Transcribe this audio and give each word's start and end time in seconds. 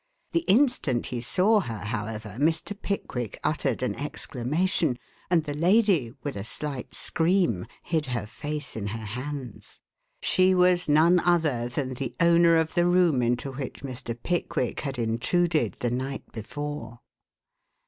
The 0.31 0.43
instant 0.47 1.05
he 1.05 1.21
saw 1.21 1.59
her, 1.59 1.77
however, 1.85 2.29
Mr. 2.39 2.75
Pickwick 2.81 3.39
uttered 3.43 3.83
an 3.83 3.93
exclamation, 3.93 4.97
and 5.29 5.43
the 5.43 5.53
lady, 5.53 6.11
with 6.23 6.35
a 6.35 6.43
slight 6.43 6.95
scream, 6.95 7.67
hid 7.83 8.07
her 8.07 8.25
face 8.25 8.75
in 8.75 8.87
her 8.87 9.05
hands. 9.05 9.79
She 10.19 10.55
was 10.55 10.89
none 10.89 11.19
other 11.19 11.69
than 11.69 11.93
the 11.93 12.15
owner 12.19 12.55
of 12.57 12.73
the 12.73 12.87
room 12.87 13.21
into 13.21 13.51
which 13.51 13.81
Mr. 13.83 14.17
Pickwick 14.19 14.79
had 14.79 14.97
intruded 14.97 15.77
the 15.81 15.91
night 15.91 16.23
before. 16.31 17.01